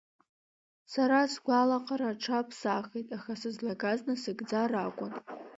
[0.93, 5.13] Сара сгәалаҟара аҽаԥсахит, аха сызлагаз насыгӡар акәын.